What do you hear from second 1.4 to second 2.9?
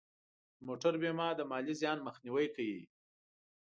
مالی زیان مخنیوی کوي.